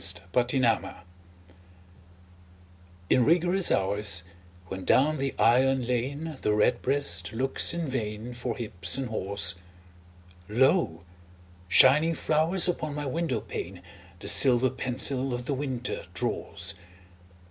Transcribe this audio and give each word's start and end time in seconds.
XVII—WINTER 0.33 1.03
In 3.11 3.23
rigorous 3.23 3.69
hours, 3.69 4.23
when 4.65 4.83
down 4.83 5.19
the 5.19 5.35
iron 5.37 5.85
lane 5.85 6.39
The 6.41 6.55
redbreast 6.55 7.31
looks 7.33 7.71
in 7.71 7.87
vain 7.87 8.33
For 8.33 8.57
hips 8.57 8.97
and 8.97 9.09
haws, 9.09 9.53
Lo, 10.49 11.03
shining 11.69 12.15
flowers 12.15 12.67
upon 12.67 12.95
my 12.95 13.05
window 13.05 13.41
pane 13.41 13.83
The 14.19 14.27
silver 14.27 14.71
pencil 14.71 15.35
of 15.35 15.45
the 15.45 15.53
winter 15.53 16.05
draws. 16.15 16.73